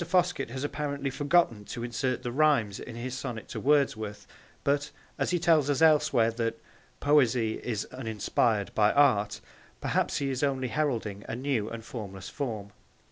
Foskett 0.03 0.49
has 0.49 0.63
apparently 0.63 1.11
forgotten 1.11 1.63
to 1.65 1.83
insert 1.83 2.23
the 2.23 2.31
rhymes 2.31 2.79
in 2.79 2.95
his 2.95 3.15
sonnet 3.15 3.47
to 3.49 3.59
Wordsworth; 3.59 4.25
but, 4.63 4.89
as 5.19 5.29
he 5.29 5.37
tells 5.37 5.69
us 5.69 5.79
elsewhere 5.79 6.31
that 6.31 6.59
'Poesy 7.01 7.59
is 7.63 7.85
uninspired 7.91 8.73
by 8.73 8.91
Art,' 8.93 9.41
perhaps 9.79 10.17
he 10.17 10.31
is 10.31 10.41
only 10.41 10.69
heralding 10.69 11.23
a 11.29 11.35
new 11.35 11.69
and 11.69 11.85
formless 11.85 12.29
form. 12.29 12.71